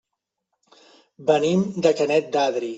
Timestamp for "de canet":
1.87-2.37